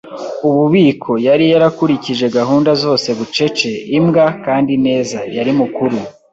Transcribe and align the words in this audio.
ububiko; 0.47 1.11
yari 1.27 1.45
yarakurikije 1.53 2.25
gahunda 2.37 2.71
zose 2.83 3.07
bucece, 3.17 3.69
imbwa, 3.97 4.25
kandi 4.45 4.73
neza; 4.85 5.19
yari 5.37 5.51
mukuru 5.59 5.97